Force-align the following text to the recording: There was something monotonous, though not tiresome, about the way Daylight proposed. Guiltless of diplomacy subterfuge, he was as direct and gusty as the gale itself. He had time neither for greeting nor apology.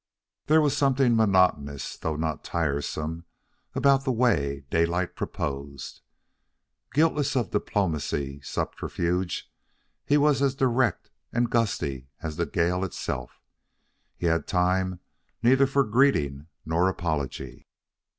There 0.47 0.61
was 0.61 0.75
something 0.75 1.15
monotonous, 1.15 1.95
though 1.95 2.15
not 2.15 2.43
tiresome, 2.43 3.25
about 3.75 4.03
the 4.03 4.11
way 4.11 4.65
Daylight 4.71 5.15
proposed. 5.15 6.01
Guiltless 6.91 7.35
of 7.35 7.51
diplomacy 7.51 8.41
subterfuge, 8.41 9.51
he 10.03 10.17
was 10.17 10.41
as 10.41 10.55
direct 10.55 11.11
and 11.31 11.51
gusty 11.51 12.07
as 12.19 12.35
the 12.35 12.47
gale 12.47 12.83
itself. 12.83 13.43
He 14.17 14.25
had 14.25 14.47
time 14.47 15.01
neither 15.43 15.67
for 15.67 15.83
greeting 15.83 16.47
nor 16.65 16.89
apology. 16.89 17.67